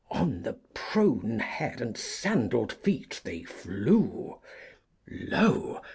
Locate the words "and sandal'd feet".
1.79-3.21